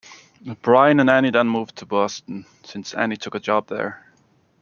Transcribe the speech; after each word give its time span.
Bryan 0.63 0.99
and 0.99 1.11
Annie 1.11 1.29
then 1.29 1.47
move 1.47 1.75
to 1.75 1.85
Boston, 1.85 2.47
since 2.63 2.95
Annie 2.95 3.17
took 3.17 3.35
a 3.35 3.39
job 3.39 3.67
there. 3.67 4.11